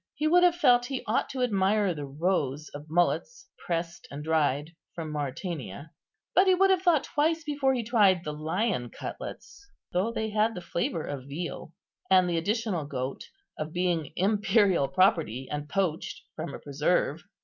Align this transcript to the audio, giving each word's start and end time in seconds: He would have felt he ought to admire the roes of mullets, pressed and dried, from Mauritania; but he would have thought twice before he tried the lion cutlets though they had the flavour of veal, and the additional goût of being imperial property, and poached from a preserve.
He 0.15 0.27
would 0.27 0.41
have 0.41 0.55
felt 0.55 0.87
he 0.87 1.03
ought 1.05 1.29
to 1.29 1.43
admire 1.43 1.93
the 1.93 2.07
roes 2.07 2.69
of 2.73 2.89
mullets, 2.89 3.47
pressed 3.67 4.07
and 4.09 4.23
dried, 4.23 4.71
from 4.95 5.11
Mauritania; 5.11 5.91
but 6.33 6.47
he 6.47 6.55
would 6.55 6.71
have 6.71 6.81
thought 6.81 7.03
twice 7.03 7.43
before 7.43 7.75
he 7.75 7.83
tried 7.83 8.23
the 8.23 8.33
lion 8.33 8.89
cutlets 8.89 9.69
though 9.93 10.11
they 10.11 10.31
had 10.31 10.55
the 10.55 10.59
flavour 10.61 11.03
of 11.05 11.27
veal, 11.27 11.71
and 12.09 12.27
the 12.27 12.37
additional 12.37 12.87
goût 12.89 13.21
of 13.59 13.73
being 13.73 14.11
imperial 14.15 14.87
property, 14.87 15.47
and 15.51 15.69
poached 15.69 16.23
from 16.35 16.55
a 16.55 16.59
preserve. 16.59 17.21